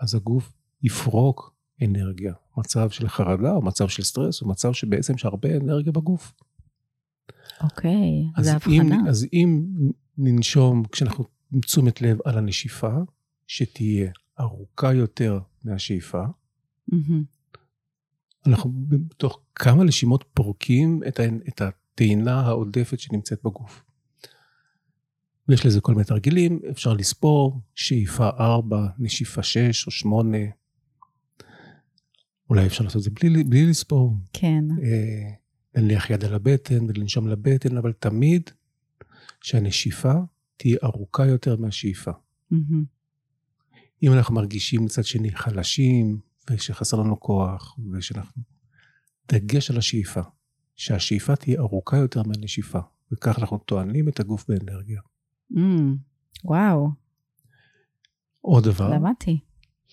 [0.00, 2.34] אז הגוף יפרוק אנרגיה.
[2.56, 6.32] מצב של חרדה או מצב של סטרס או מצב שבעצם יש הרבה אנרגיה בגוף.
[7.64, 8.98] אוקיי, אז זה הבחנה.
[9.08, 9.64] אז אם
[10.18, 12.94] ננשום כשאנחנו עם תשומת לב על הנשיפה,
[13.46, 16.24] שתהיה ארוכה יותר מהשאיפה,
[16.90, 17.24] mm-hmm.
[18.46, 23.84] אנחנו בתוך כמה נשימות פורקים את, ה, את הטעינה העודפת שנמצאת בגוף.
[25.48, 30.38] ויש לזה כל מיני תרגילים, אפשר לספור, שאיפה 4, נשיפה 6 או 8.
[32.50, 34.16] אולי אפשר לעשות את זה בלי, בלי לספור.
[34.32, 34.64] כן.
[34.82, 35.30] אה,
[35.74, 38.50] להניח יד על הבטן ולנשום לבטן, אבל תמיד
[39.42, 40.14] שהנשיפה
[40.56, 42.10] תהיה ארוכה יותר מהשאיפה.
[42.10, 42.84] Mm-hmm.
[44.02, 46.18] אם אנחנו מרגישים מצד שני חלשים,
[46.50, 48.42] ושחסר לנו כוח, ושאנחנו...
[49.32, 50.20] דגש על השאיפה.
[50.76, 52.78] שהשאיפה תהיה ארוכה יותר מהנשיפה,
[53.12, 55.00] וכך אנחנו טוענים את הגוף באנרגיה.
[55.52, 55.56] Mm,
[56.44, 56.88] וואו.
[58.40, 58.90] עוד דבר.
[58.90, 59.40] למדתי.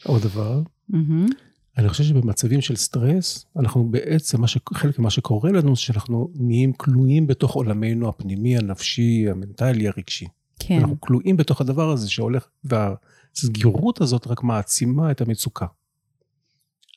[0.05, 0.63] עוד דבר.
[0.91, 1.33] Mm-hmm.
[1.77, 4.57] אני חושב שבמצבים של סטרס, אנחנו בעצם, ש...
[4.73, 10.27] חלק ממה שקורה לנו, זה שאנחנו נהיים כלואים בתוך עולמנו הפנימי, הנפשי, המנטלי, הרגשי.
[10.59, 10.79] כן.
[10.79, 15.65] אנחנו כלואים בתוך הדבר הזה שהולך, והסגירות הזאת רק מעצימה את המצוקה.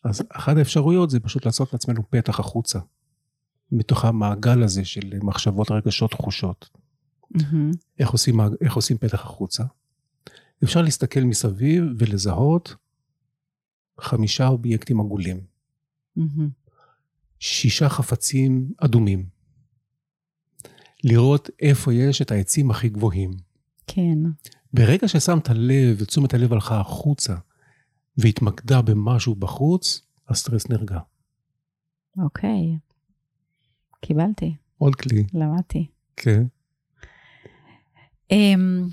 [0.05, 2.79] אז אחת האפשרויות זה פשוט לעשות לעצמנו פתח החוצה.
[3.73, 6.69] מתוך המעגל הזה של מחשבות, רגשות, תחושות.
[7.35, 7.77] Mm-hmm.
[7.99, 9.65] איך, עושים, איך עושים פתח החוצה?
[10.65, 12.75] אפשר להסתכל מסביב ולזהות
[14.01, 15.41] חמישה אובייקטים עגולים.
[16.19, 16.23] Mm-hmm.
[17.39, 19.27] שישה חפצים אדומים.
[21.05, 23.31] לראות איפה יש את העצים הכי גבוהים.
[23.87, 24.19] כן.
[24.73, 27.35] ברגע ששמת לב ותשומת הלב הלכה החוצה,
[28.17, 30.99] והתמקדה במשהו בחוץ, הסטרס נרגע.
[32.19, 32.79] אוקיי.
[34.01, 35.87] קיבלתי, עוד כלי, למדתי.
[36.17, 36.45] כן.
[38.31, 38.89] אמ,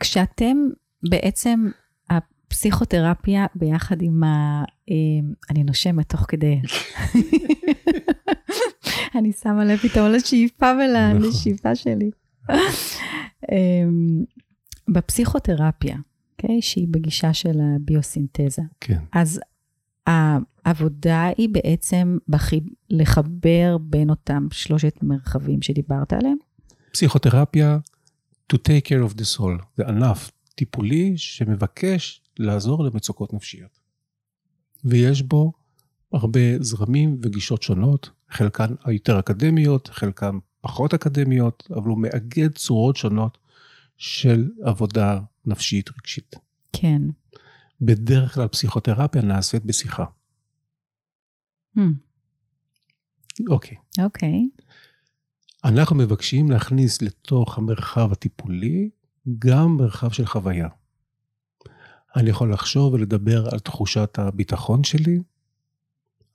[0.00, 0.56] כשאתם
[1.10, 1.64] בעצם,
[2.54, 4.64] הפסיכותרפיה ביחד עם ה...
[4.88, 6.60] אמ, אני נושמת תוך כדי.
[9.18, 12.10] אני שמה לב פתאום לשאיפה ולנשיפה שלי.
[13.52, 14.24] אמ,
[14.88, 15.96] בפסיכותרפיה,
[16.32, 16.62] אוקיי?
[16.62, 18.62] שהיא בגישה של הביוסינתזה.
[18.80, 18.98] כן.
[19.12, 19.40] אז
[20.06, 22.64] העבודה היא בעצם בחיב...
[22.90, 26.36] לחבר בין אותם שלושת מרחבים שדיברת עליהם?
[26.92, 27.78] פסיכותרפיה,
[28.52, 33.80] to take care of the soul, זה ענף טיפולי שמבקש לעזור למצוקות נפשיות.
[34.84, 35.52] ויש בו
[36.12, 43.38] הרבה זרמים וגישות שונות, חלקן היותר אקדמיות, חלקן פחות אקדמיות, אבל הוא מאגד צורות שונות
[43.96, 46.36] של עבודה נפשית רגשית.
[46.72, 47.02] כן.
[47.80, 50.04] בדרך כלל פסיכותרפיה נעשית בשיחה.
[51.78, 51.80] Hmm,
[53.48, 53.76] אוקיי.
[53.98, 54.48] אוקיי.
[55.64, 58.90] אנחנו מבקשים להכניס לתוך המרחב הטיפולי
[59.38, 60.68] גם מרחב של חוויה.
[62.16, 65.18] אני יכול לחשוב ולדבר על תחושת הביטחון שלי,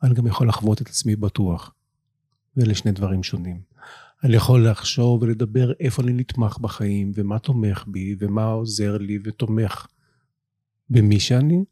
[0.04, 1.74] אני גם יכול לחוות את עצמי בטוח.
[2.58, 3.62] ואלה שני דברים שונים.
[4.24, 9.88] אני יכול לחשוב ולדבר איפה אני נתמך בחיים, ומה תומך בי, ומה עוזר לי ותומך
[10.90, 11.64] במי שאני,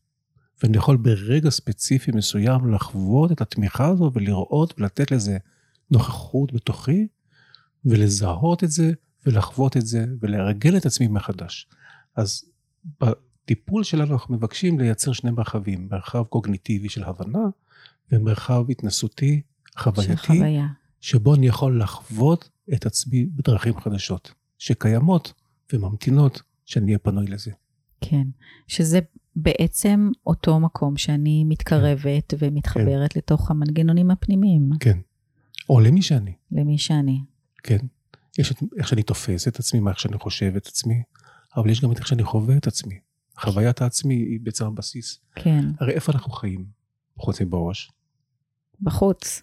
[0.64, 5.38] ואני יכול ברגע ספציפי מסוים לחוות את התמיכה הזו ולראות ולתת לזה
[5.92, 7.08] נוכחות בתוכי,
[7.86, 8.92] ולזהות את זה,
[9.26, 11.68] ולחוות את זה, ולארגן את עצמי מחדש.
[12.16, 12.46] אז
[13.48, 17.40] בטיפול שלנו אנחנו מבקשים לייצר שני מרחבים, מרחב קוגניטיבי של הבנה,
[18.12, 20.68] ומרחב התנסותי, של חווייתי, חוויה.
[21.02, 25.34] שבו אני יכול לחוות את עצמי בדרכים חדשות, שקיימות
[25.74, 27.52] וממתינות שאני אהיה פנוי לזה.
[28.02, 28.28] כן.
[28.68, 29.00] שזה
[29.36, 34.98] בעצם אותו מקום שאני מתקרבת ומתחברת לתוך המנגנונים הפנימיים, כן.
[35.70, 37.22] או למי שאני, למי שאני.
[37.64, 37.80] כן.
[38.40, 41.04] יש את איך שאני תופס את עצמי, מה איך שאני חושב את עצמי,
[41.58, 43.00] אבל יש גם את איך שאני חווה את עצמי.
[43.40, 45.20] חוויית העצמי היא בעצם הבסיס.
[45.36, 45.66] כן.
[45.80, 46.66] הרי איפה אנחנו חיים?
[47.18, 47.92] חוץ מבראש?
[48.82, 49.42] בחוץ.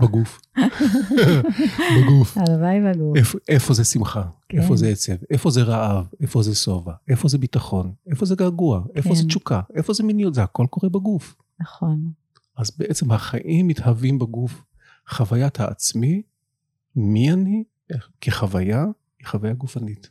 [0.00, 0.40] בגוף.
[1.96, 2.38] בגוף.
[2.38, 3.16] הלוואי בגוף.
[3.16, 4.22] איפה, איפה זה שמחה?
[4.48, 4.60] כן.
[4.60, 5.12] איפה זה עצב?
[5.30, 6.06] איפה זה רעב?
[6.20, 6.92] איפה זה שובע?
[7.08, 7.92] איפה זה ביטחון?
[8.10, 8.82] איפה זה געגוע?
[8.94, 9.28] איפה זה כן.
[9.28, 9.60] תשוקה?
[9.74, 10.34] איפה זה מיניות?
[10.34, 11.34] זה הכל קורה בגוף.
[11.60, 12.10] נכון.
[12.56, 14.62] אז בעצם החיים מתהווים בגוף.
[15.08, 16.22] חוויית העצמי,
[16.96, 17.64] מי אני
[18.20, 18.84] כחוויה,
[19.18, 20.10] היא חוויה גופנית.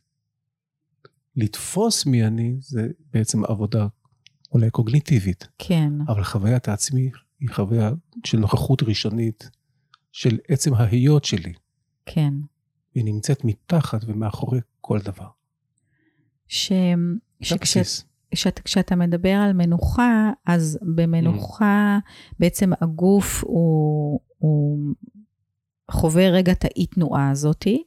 [1.37, 3.87] לתפוס מי אני זה בעצם עבודה
[4.51, 5.93] אולי קוגניטיבית, כן.
[6.07, 7.91] אבל חוויית העצמי היא חוויה
[8.25, 9.49] של נוכחות ראשונית,
[10.11, 11.53] של עצם ההיות שלי.
[12.05, 12.33] כן.
[12.95, 15.27] היא נמצאת מתחת ומאחורי כל דבר.
[16.47, 16.71] ש...
[16.71, 16.75] זה
[17.41, 17.77] שכש...
[17.77, 18.03] הבסיס.
[18.31, 21.97] כשאת, כשאתה מדבר על מנוחה, אז במנוחה
[22.39, 24.95] בעצם הגוף הוא, הוא
[25.91, 27.83] חווה רגע את האי-תנועה הזאתי,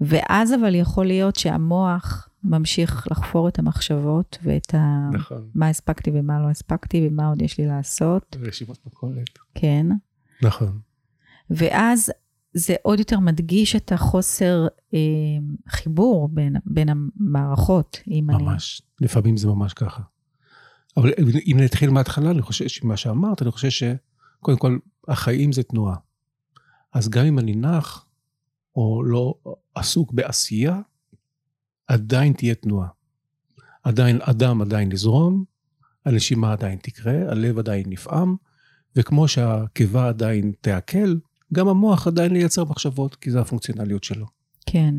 [0.00, 5.08] ואז אבל יכול להיות שהמוח ממשיך לחפור את המחשבות ואת ה...
[5.12, 5.50] נכון.
[5.54, 9.38] מה הספקתי ומה לא הספקתי ומה עוד יש לי לעשות, רשימות מכולת.
[9.54, 9.86] כן.
[10.42, 10.78] נכון.
[11.50, 12.10] ואז
[12.54, 14.98] זה עוד יותר מדגיש את החוסר אה,
[15.68, 18.00] חיבור בין, בין המערכות.
[18.08, 18.42] אם אני...
[18.42, 18.82] ממש.
[19.00, 20.02] לפעמים זה ממש ככה.
[20.96, 21.12] אבל
[21.52, 24.78] אם נתחיל מההתחלה, אני חושב שמה שאמרת, אני חושב שקודם כל,
[25.08, 25.96] החיים זה תנועה.
[26.92, 28.06] אז גם אם אני נח,
[28.76, 29.34] או לא
[29.74, 30.80] עסוק בעשייה,
[31.86, 32.88] עדיין תהיה תנועה.
[33.82, 35.44] עדיין, אדם עדיין יזרום,
[36.06, 38.36] הנשימה עדיין תקרה, הלב עדיין נפעם,
[38.96, 41.14] וכמו שהקיבה עדיין תעכל,
[41.52, 44.26] גם המוח עדיין ייצר מחשבות, כי זו הפונקציונליות שלו.
[44.66, 44.94] כן,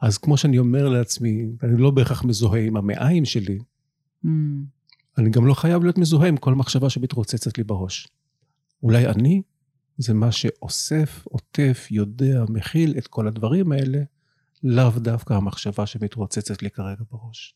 [0.00, 3.58] אז כמו שאני אומר לעצמי, אני לא בהכרח מזוהה עם המעיים שלי,
[4.24, 4.28] mm,
[5.18, 8.08] אני גם לא חייב להיות מזוהה עם כל מחשבה שמתרוצצת לי בראש.
[8.82, 9.42] אולי אני
[9.98, 14.02] זה מה שאוסף, עוטף, יודע, מכיל את כל הדברים האלה,
[14.62, 17.54] לאו דווקא המחשבה שמתרוצצת לי כרגע בראש.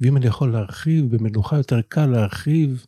[0.00, 2.86] ואם אני יכול להרחיב, במנוחה יותר קל להרחיב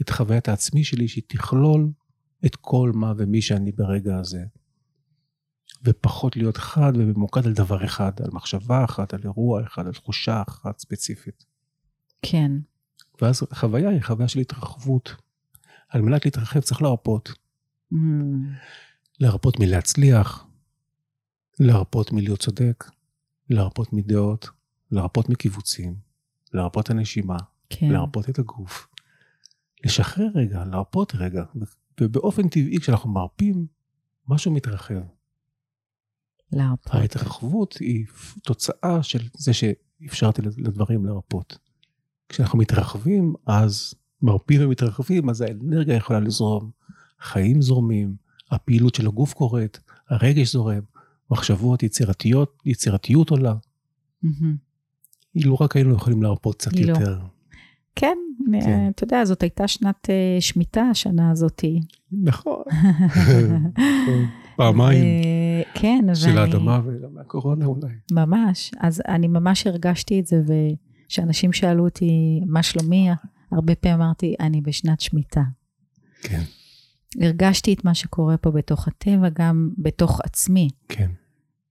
[0.00, 1.90] את חוויית העצמי שלי, שהיא תכלול
[2.46, 4.44] את כל מה ומי שאני ברגע הזה.
[5.84, 10.42] ופחות להיות חד וממוקד על דבר אחד, על מחשבה אחת, על אירוע אחד, על תחושה
[10.48, 11.44] אחת ספציפית.
[12.22, 12.52] כן,
[13.22, 15.14] ואז חוויה היא חוויה של התרחבות.
[15.88, 17.32] על מנת להתרחב צריך להרפות.
[17.92, 17.96] mm,
[19.20, 20.47] להרפות מלהצליח,
[21.60, 22.90] להרפות מלהיות צודק,
[23.50, 24.48] להרפות מדעות,
[24.90, 25.94] להרפות מקיבוצים,
[26.52, 27.36] להרפות את הנשימה,
[27.70, 28.88] כן, להרפות את הגוף.
[29.84, 31.44] לשחרר רגע, להרפות רגע,
[32.00, 33.66] ובאופן טבעי כשאנחנו מרפים,
[34.28, 34.94] משהו מתרחב.
[36.52, 36.94] להרפות.
[36.94, 38.06] ההתרחבות היא
[38.42, 41.58] תוצאה של זה שאפשרתי לדברים להרפות.
[42.28, 46.70] כשאנחנו מתרחבים, אז מרפים ומתרחבים, אז האנרגיה יכולה לזרום.
[47.20, 48.16] חיים זורמים,
[48.50, 50.80] הפעילות של הגוף קורית, הרגש זורם,
[51.30, 53.54] מחשבות יצירתיות, יצירתיות עולה.
[54.22, 54.56] מהמם.
[55.34, 56.88] אילו רק היינו יכולים להרפות קצת אילו.
[56.88, 57.18] יותר.
[57.96, 58.18] כן,
[58.62, 58.88] כן.
[58.94, 61.80] אתה יודע, זאת הייתה שנת אה, שמיטה השנה הזאתי.
[62.12, 62.62] נכון.
[64.56, 65.04] פעמיים.
[65.04, 67.92] ו- כן, של ואני- האדמה ומהקורונה אולי.
[68.12, 68.70] ממש.
[68.80, 70.42] אז אני ממש הרגשתי את זה,
[71.06, 73.08] וכשאנשים שאלו אותי, מה שלומי?
[73.52, 75.42] הרבה פעמים אמרתי, אני בשנת שמיטה.
[76.22, 76.42] כן,
[77.20, 80.68] הרגשתי את מה שקורה פה בתוך הטבע, גם בתוך עצמי.
[80.88, 81.10] כן.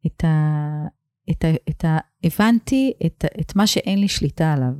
[0.05, 0.85] את ה...
[1.31, 1.47] את ה...
[1.69, 1.97] את ה...
[2.23, 4.73] הבנתי את, את מה שאין לי שליטה עליו.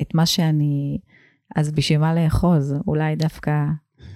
[0.00, 0.98] את מה שאני...
[1.56, 2.74] אז בשביל מה לאחוז?
[2.86, 3.64] אולי דווקא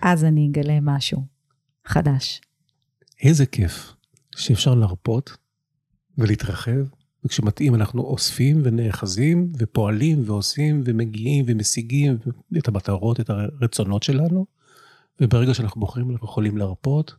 [0.03, 1.23] אז אני אגלה משהו
[1.85, 2.41] חדש.
[3.23, 3.93] איזה כיף
[4.37, 5.37] שאפשר להרפות
[6.19, 6.87] ולהתרחב,
[7.25, 12.19] וכשמתאים אנחנו אוספים ונאחזים ופועלים ועושים ומגיעים ומשיגים
[12.59, 14.47] את המטרות, את הרצונות שלנו,
[15.21, 17.15] וברגע שאנחנו בוחרים אנחנו יכולים להרפות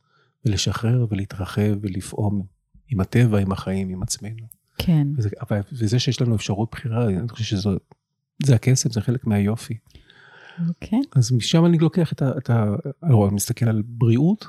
[0.46, 2.46] ולשחרר ולהתרחב ולפעום
[2.90, 4.48] עם הטבע, עם החיים, עם עצמנו.
[4.78, 7.70] כן, וזה, אבל, וזה שיש לנו אפשרות בחירה, אני חושב שזה
[8.44, 9.78] זה הקסם, זה חלק מהיופי.
[10.80, 12.38] כן, אז משם אני לוקח את ה...
[12.38, 12.66] את ה
[13.04, 14.46] אני מסתכל על בריאות,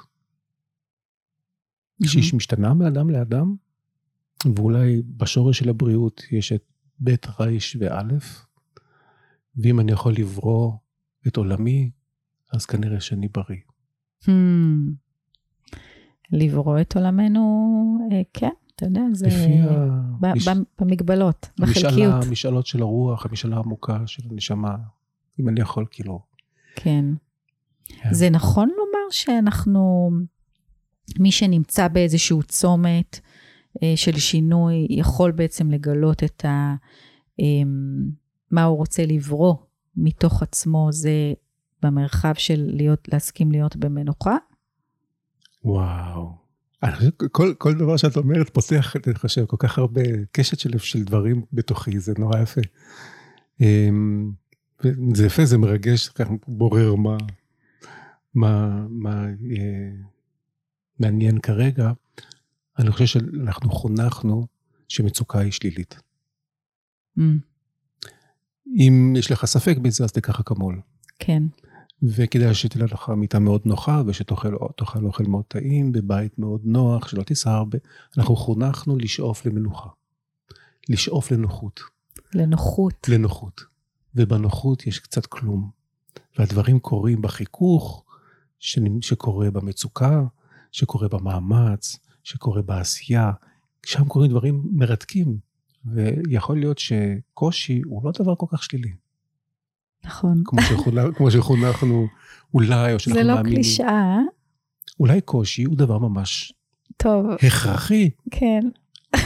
[2.04, 3.54] שהיא משתנה מאדם לאדם,
[4.56, 6.62] ואולי בשורש של הבריאות יש את
[7.04, 8.02] ב' ר' וא',
[9.56, 10.72] ואם אני יכול לברוא
[11.26, 11.90] את עולמי,
[12.52, 13.60] אז כנראה שאני בריא.
[14.22, 14.28] Hmm.
[16.32, 17.40] לברוא את עולמנו,
[18.12, 19.62] אה, כן, אתה יודע, זה לפי
[20.20, 20.48] ב- המש...
[20.48, 22.24] ב- במגבלות, בחלקיות.
[22.24, 24.76] המשאלות של הרוח, המשאלה העמוקה של הנשמה,
[25.40, 26.20] אם אני יכול, כאילו.
[26.76, 27.04] כן.
[27.86, 28.12] כן.
[28.12, 30.10] זה נכון לומר שאנחנו,
[31.18, 33.20] מי שנמצא באיזשהו צומת
[33.82, 36.74] אה, של שינוי, יכול בעצם לגלות את ה...
[37.38, 38.10] אמ,
[38.50, 39.54] מה הוא רוצה לברוא
[39.96, 41.32] מתוך עצמו, זה
[41.82, 44.36] במרחב של להיות, להסכים להיות במנוחה?
[45.64, 46.40] וואו.
[47.32, 51.42] כל, כל דבר שאת אומרת פותח, אני חושב, כל כך הרבה קשת של, של דברים
[51.52, 52.60] בתוכי, זה נורא יפה.
[53.60, 54.30] אמ,
[55.14, 57.16] זה יפה, זה מרגש, ככה בורר מה,
[58.34, 59.90] מה, מה אה,
[60.98, 61.92] מעניין כרגע.
[62.78, 64.46] אני חושב שאנחנו חונכנו
[64.88, 66.00] שמצוקה היא שלילית.
[67.18, 67.22] Mm,
[68.66, 70.80] אם יש לך ספק בזה, אז תיקח אקמול.
[71.18, 71.42] כן,
[72.02, 77.22] וכדאי שתהיה לך מיטה מאוד נוחה, ושתאכל תאכל אוכל מאוד טעים, בבית מאוד נוח, שלא
[77.22, 77.78] תיסע הרבה.
[78.18, 79.88] אנחנו חונכנו לשאוף למנוחה.
[80.88, 81.80] לשאוף לנוחות.
[82.34, 83.08] לנוחות.
[83.08, 83.60] לנוחות.
[84.14, 85.70] ובנוחות יש קצת כלום.
[86.38, 88.04] והדברים קורים בחיכוך,
[88.60, 90.22] שנ- שקורה במצוקה,
[90.72, 93.32] שקורה במאמץ, שקורה בעשייה.
[93.86, 95.38] שם קורים דברים מרתקים.
[95.84, 98.92] ויכול להיות שקושי הוא לא דבר כל כך שלילי.
[100.04, 100.42] נכון.
[100.44, 102.06] כמו שחונכ- כמו שחונכנו
[102.54, 103.54] אולי, או שאנחנו זה לא מאמינים.
[103.54, 104.16] קלישאה,
[105.00, 106.52] אולי קושי הוא דבר ממש
[106.96, 108.10] טוב, הכרחי.
[108.30, 108.60] כן,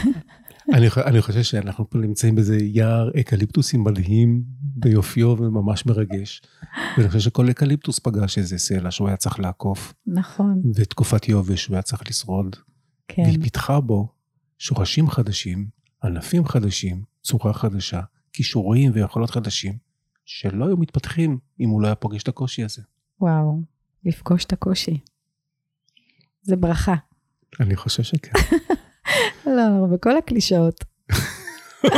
[0.74, 6.42] אני, אני חושב שאנחנו פה נמצאים באיזה יער אקליפטוסים מדהים ביופיו וממש מרגש.
[6.98, 11.74] ואני חושב שכל אקליפטוס פגש איזה סלע שהוא היה צריך לעקוף, נכון, ותקופת יובש שהוא
[11.74, 12.56] היה צריך לשרוד.
[13.08, 14.08] כן, והיא פיתחה בו
[14.58, 15.66] שורשים חדשים,
[16.04, 18.00] ענפים חדשים, צורה חדשה,
[18.32, 19.72] כישורים ויכולות חדשים,
[20.24, 22.82] שלא היו מתפתחים אם הוא לא היה פוגש את הקושי הזה.
[23.20, 23.60] וואו,
[24.04, 24.98] לפגוש את הקושי.
[26.42, 26.94] זה ברכה.
[27.60, 28.32] אני חושב שכן.
[29.56, 30.84] לא, בכל הקלישאות.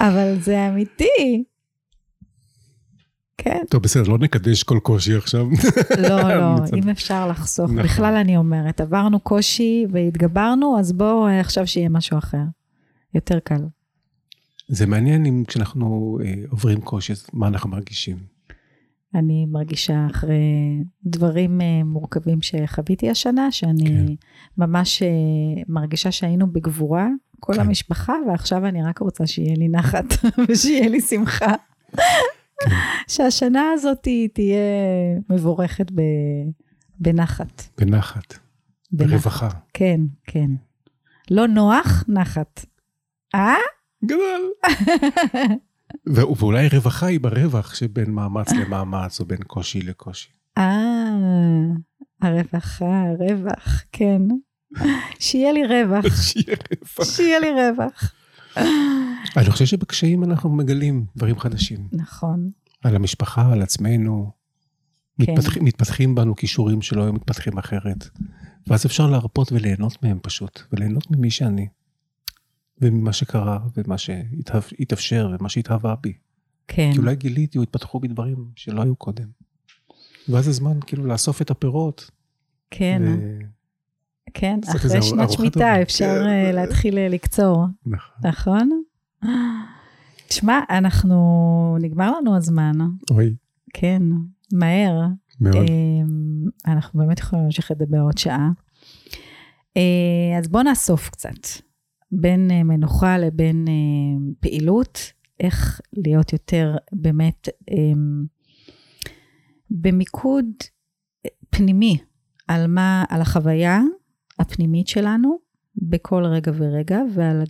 [0.00, 1.44] אבל זה אמיתי.
[3.38, 3.62] כן.
[3.70, 5.46] טוב, בסדר, לא נקדש כל קושי עכשיו.
[5.98, 7.70] לא, לא, אם אפשר לחסוך.
[7.70, 7.82] נכון.
[7.82, 12.42] בכלל אני אומרת, עברנו קושי והתגברנו, אז בואו אה, עכשיו שיהיה משהו אחר.
[13.14, 13.62] יותר קל.
[14.68, 18.16] זה מעניין אם כשאנחנו אה, עוברים קושי, אז מה אנחנו מרגישים.
[19.14, 20.34] אני מרגישה אחרי
[21.04, 24.06] דברים אה, מורכבים שחוויתי השנה, שאני כן.
[24.58, 27.08] ממש אה, מרגישה שהיינו בגבורה,
[27.40, 27.60] כל כן.
[27.60, 30.04] המשפחה, ועכשיו אני רק רוצה שיהיה לי נחת
[30.48, 31.52] ושיהיה לי שמחה.
[32.60, 32.70] כן.
[33.08, 34.58] שהשנה הזאת תהיה
[35.30, 36.00] מבורכת ב...
[37.00, 37.62] בנחת.
[37.78, 38.34] בנחת,
[38.92, 39.10] בנחת.
[39.10, 39.48] ברווחה.
[39.74, 40.50] כן, כן.
[41.30, 42.66] לא נוח, נחת.
[43.34, 43.54] אה?
[44.04, 44.50] גדול.
[46.36, 50.28] ואולי רווחה היא ברווח שבין מאמץ למאמץ, או בין קושי לקושי.
[50.58, 51.10] אה,
[52.22, 54.22] הרווחה, הרווח, כן.
[55.18, 57.04] שיהיה לי רווח, שיהיה רווח.
[57.04, 58.12] שיהיה לי רווח.
[59.36, 61.88] אני חושב שבקשיים אנחנו מגלים דברים חדשים.
[61.92, 62.50] נכון,
[62.84, 64.30] על המשפחה, על עצמנו.
[65.22, 65.32] כן.
[65.32, 68.08] מתפתחים, מתפתחים בנו כישורים שלא היו מתפתחים אחרת.
[68.66, 71.68] ואז אפשר להרפות וליהנות מהם פשוט, וליהנות ממי שאני.
[72.80, 76.12] וממה שקרה, ומה שהתאפשר, ומה שהתהווה בי.
[76.68, 76.90] כן.
[76.92, 79.26] כי אולי גיליתי או התפתחו בי דברים שלא היו קודם.
[80.28, 82.10] ואז זה זמן כאילו לאסוף את הפירות.
[82.70, 83.02] כן.
[83.06, 83.38] ו...
[84.34, 85.82] כן, אחרי שנת שמיטה.
[85.82, 86.28] אפשר כן.
[86.28, 88.28] אה, להתחיל אה, לקצור, נכון.
[88.28, 88.82] נכון?
[90.28, 92.72] תשמע, אנחנו, נגמר לנו הזמן,
[93.10, 93.34] אוי,
[93.74, 94.02] כן,
[94.52, 95.00] מהר.
[95.40, 95.56] מאוד.
[95.56, 98.50] אמ, אנחנו באמת יכולים להמשיך לדבר עוד שעה.
[99.76, 101.48] אה, אז בואו נאסוף קצת,
[102.20, 104.98] בין אה, מנוחה לבין אה, פעילות,
[105.40, 108.24] איך להיות יותר באמת אמ,
[109.70, 110.46] במיקוד
[111.50, 111.98] פנימי
[112.48, 113.80] על מה, על החוויה
[114.38, 115.38] הפנימית שלנו
[115.76, 117.42] בכל רגע ורגע, ועל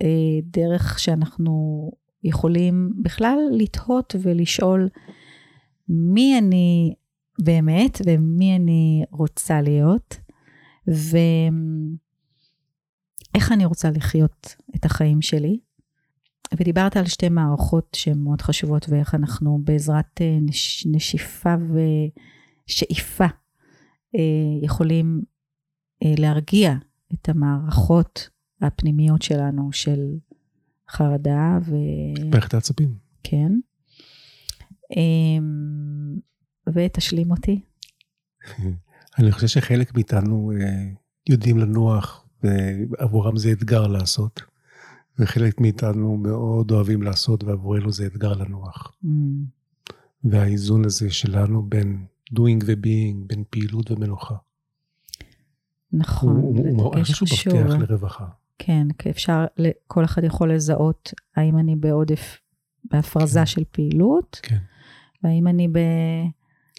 [0.00, 1.90] הדרך שאנחנו
[2.24, 4.88] יכולים בכלל לתהות ולשאול
[5.88, 6.94] מי אני
[7.42, 10.16] באמת ומי אני רוצה להיות,
[13.34, 15.60] ואיך אני רוצה לחיות את החיים שלי.
[16.54, 21.54] ודיברת על שתי מערכות שהן מאוד חשובות, ואיך אנחנו בעזרת אה, נש, נשיפה
[22.68, 23.24] ושאיפה
[24.14, 24.20] אה,
[24.62, 25.22] יכולים
[26.04, 26.74] אה, להרגיע
[27.14, 28.28] את המערכות
[28.62, 30.00] הפנימיות שלנו של
[30.90, 31.74] חרדה ו...
[32.30, 32.94] מערכת העצבים.
[33.22, 33.52] כן.
[34.96, 36.18] אמ,
[36.74, 37.60] ותשלים אותי.
[39.18, 40.90] אני חושב שחלק מאיתנו אה,
[41.28, 44.40] יודעים לנוח, ועבורם זה אתגר לעשות.
[45.18, 48.92] וחלק מאיתנו מאוד אוהבים לעשות, ועבורנו זה אתגר לנוח.
[49.04, 49.44] אמ,
[50.24, 54.34] והאיזון הזה שלנו בין doing ו-being, בין פעילות ומנוחה.
[55.92, 57.54] נכון, הוא- הוא- הוא- דגש חשוב.
[57.54, 58.26] מפתח לרווחה.
[58.58, 59.44] כן, כי אפשר,
[59.86, 62.38] כל אחד יכול לזהות האם אני בעודף,
[62.90, 63.46] בהפרזה כן.
[63.46, 64.58] של פעילות, כן.
[65.24, 65.78] והאם אני ב...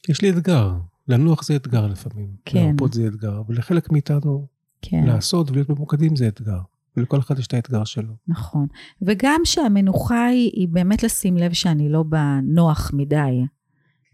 [0.09, 0.73] יש לי אתגר,
[1.07, 2.29] לנוח זה אתגר לפעמים.
[2.45, 2.65] כן.
[2.65, 4.47] להרפות זה אתגר, ולחלק מאיתנו
[4.81, 6.59] כן, לעשות ולהיות ממוקדים זה אתגר.
[6.97, 8.13] ולכל אחד יש את האתגר שלו.
[8.27, 8.67] נכון.
[9.01, 13.41] וגם שהמנוחה היא, היא באמת לשים לב שאני לא בנוח מדי.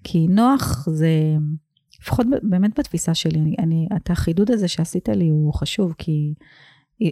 [0.04, 1.10] כי נוח זה,
[2.01, 6.34] לפחות באמת בתפיסה שלי, אני, אני, את החידוד הזה שעשית לי הוא חשוב, כי
[6.99, 7.12] היא-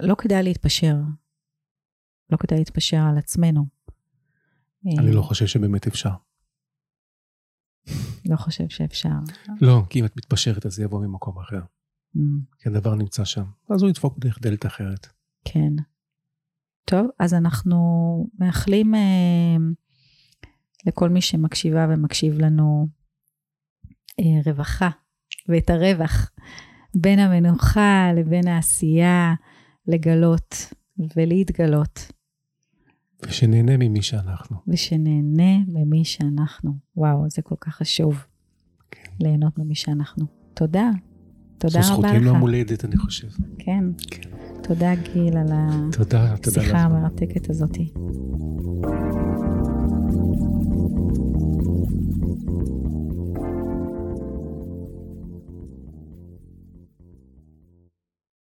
[0.00, 0.96] לא כדאי להתפשר.
[2.30, 3.66] לא כדאי להתפשר על עצמנו.
[4.86, 6.10] אני אה, לא חושב שבאמת אפשר.
[8.26, 9.08] לא חושב שאפשר.
[9.60, 11.60] לא, כי אם את מתפשרת אז זה יבוא ממקום אחר.
[12.16, 12.20] Mm,
[12.58, 13.44] כי הדבר נמצא שם.
[13.70, 15.06] אז הוא ידפוק דרך דלת אחרת.
[15.44, 15.72] כן.
[16.84, 17.76] טוב, אז אנחנו
[18.38, 19.56] מאחלים אה,
[20.86, 22.86] לכל מי שמקשיבה ומקשיב לנו
[24.20, 24.90] אה, רווחה
[25.48, 26.30] ואת הרווח
[26.94, 29.34] בין המנוחה לבין העשייה,
[29.86, 30.72] לגלות
[31.16, 32.12] ולהתגלות,
[33.28, 34.56] ושנהנה ממי שאנחנו.
[34.68, 36.72] ושנהנה ממי שאנחנו.
[36.96, 38.24] וואו, זה כל כך חשוב,
[38.90, 39.10] כן.
[39.20, 40.26] ליהנות ממי שאנחנו.
[40.54, 40.90] תודה.
[41.58, 41.86] תודה רבה לך.
[41.86, 43.28] זו זכותי ליום הולדת, אני חושב.
[43.58, 43.84] כן.
[44.10, 44.28] כן.
[44.62, 47.70] תודה, גיל, על השיחה המרתקת הזאת.
[47.70, 49.43] הזאתי.